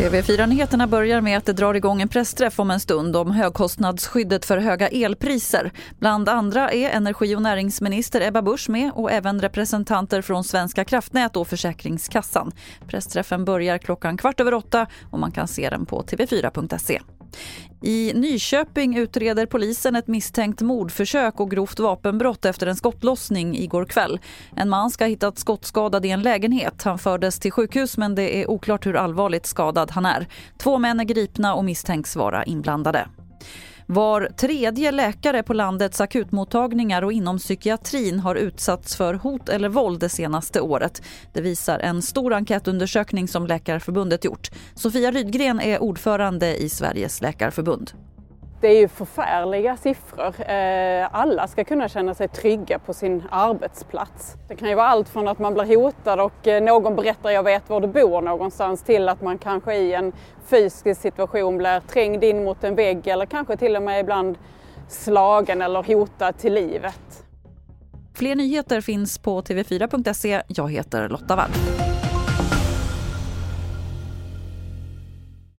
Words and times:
TV4-nyheterna 0.00 0.86
börjar 0.86 1.20
med 1.20 1.38
att 1.38 1.44
det 1.44 1.52
drar 1.52 1.74
igång 1.74 2.02
en 2.02 2.08
pressträff 2.08 2.60
om 2.60 2.70
en 2.70 2.80
stund 2.80 3.16
om 3.16 3.30
högkostnadsskyddet 3.30 4.44
för 4.44 4.58
höga 4.58 4.88
elpriser. 4.88 5.72
Bland 5.98 6.28
andra 6.28 6.70
är 6.70 6.90
energi 6.90 7.36
och 7.36 7.42
näringsminister 7.42 8.20
Ebba 8.20 8.42
Busch 8.42 8.70
med 8.70 8.90
och 8.94 9.12
även 9.12 9.40
representanter 9.40 10.22
från 10.22 10.44
Svenska 10.44 10.84
kraftnät 10.84 11.36
och 11.36 11.48
Försäkringskassan. 11.48 12.52
Pressträffen 12.88 13.44
börjar 13.44 13.78
klockan 13.78 14.16
kvart 14.16 14.40
över 14.40 14.54
åtta 14.54 14.86
och 15.10 15.18
man 15.18 15.32
kan 15.32 15.48
se 15.48 15.70
den 15.70 15.86
på 15.86 16.02
tv4.se. 16.02 17.00
I 17.82 18.12
Nyköping 18.14 18.96
utreder 18.96 19.46
polisen 19.46 19.96
ett 19.96 20.06
misstänkt 20.06 20.60
mordförsök 20.60 21.40
och 21.40 21.50
grovt 21.50 21.78
vapenbrott 21.78 22.44
efter 22.44 22.66
en 22.66 22.76
skottlossning 22.76 23.56
igår 23.56 23.84
kväll. 23.84 24.20
En 24.56 24.68
man 24.68 24.90
ska 24.90 25.04
ha 25.04 25.08
hittat 25.08 25.38
skottskadad 25.38 26.06
i 26.06 26.10
en 26.10 26.22
lägenhet. 26.22 26.82
Han 26.82 26.98
fördes 26.98 27.38
till 27.38 27.52
sjukhus 27.52 27.96
men 27.96 28.14
det 28.14 28.42
är 28.42 28.50
oklart 28.50 28.86
hur 28.86 28.96
allvarligt 28.96 29.46
skadad 29.46 29.90
han 29.90 30.06
är. 30.06 30.26
Två 30.58 30.78
män 30.78 31.00
är 31.00 31.04
gripna 31.04 31.54
och 31.54 31.64
misstänks 31.64 32.16
vara 32.16 32.44
inblandade. 32.44 33.06
Var 33.92 34.28
tredje 34.36 34.92
läkare 34.92 35.42
på 35.42 35.54
landets 35.54 36.00
akutmottagningar 36.00 37.02
och 37.02 37.12
inom 37.12 37.38
psykiatrin 37.38 38.20
har 38.20 38.34
utsatts 38.34 38.96
för 38.96 39.14
hot 39.14 39.48
eller 39.48 39.68
våld 39.68 40.00
det 40.00 40.08
senaste 40.08 40.60
året. 40.60 41.02
Det 41.32 41.40
visar 41.40 41.78
en 41.78 42.02
stor 42.02 42.32
enkätundersökning 42.32 43.28
som 43.28 43.46
Läkarförbundet 43.46 44.24
gjort. 44.24 44.50
Sofia 44.74 45.10
Rydgren 45.10 45.60
är 45.60 45.82
ordförande 45.82 46.56
i 46.56 46.68
Sveriges 46.68 47.20
läkarförbund. 47.20 47.92
Det 48.60 48.68
är 48.68 48.78
ju 48.80 48.88
förfärliga 48.88 49.76
siffror. 49.76 50.50
Eh, 50.50 51.08
alla 51.12 51.46
ska 51.46 51.64
kunna 51.64 51.88
känna 51.88 52.14
sig 52.14 52.28
trygga 52.28 52.78
på 52.78 52.94
sin 52.94 53.24
arbetsplats. 53.30 54.34
Det 54.48 54.56
kan 54.56 54.68
ju 54.68 54.74
vara 54.74 54.86
allt 54.86 55.08
från 55.08 55.28
att 55.28 55.38
man 55.38 55.54
blir 55.54 55.76
hotad 55.76 56.20
och 56.20 56.48
eh, 56.48 56.62
någon 56.62 56.96
berättar 56.96 57.30
jag 57.30 57.42
vet 57.42 57.70
var 57.70 57.80
du 57.80 57.86
bor 57.86 58.22
någonstans 58.22 58.82
till 58.82 59.08
att 59.08 59.22
man 59.22 59.38
kanske 59.38 59.74
i 59.74 59.94
en 59.94 60.12
fysisk 60.46 61.00
situation 61.00 61.58
blir 61.58 61.80
trängd 61.80 62.24
in 62.24 62.44
mot 62.44 62.64
en 62.64 62.74
vägg 62.74 63.06
eller 63.06 63.26
kanske 63.26 63.56
till 63.56 63.76
och 63.76 63.82
med 63.82 64.00
ibland 64.00 64.38
slagen 64.88 65.62
eller 65.62 65.82
hotad 65.82 66.38
till 66.38 66.54
livet. 66.54 67.24
Fler 68.14 68.34
nyheter 68.34 68.80
finns 68.80 69.18
på 69.18 69.42
tv4.se. 69.42 70.42
Jag 70.46 70.70
heter 70.70 71.08
Lotta 71.08 71.36
Wall. 71.36 71.50